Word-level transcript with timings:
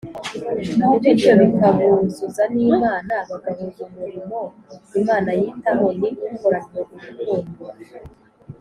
bityo 1.01 1.31
bikabuzuza 1.41 2.43
n’imana 2.53 3.15
bagahuza 3.29 3.79
umurimo 3.89 4.39
imana 4.99 5.29
yitaho 5.39 5.85
ni 5.99 6.09
ukoranywe 6.29 6.79
urukundo 6.93 7.59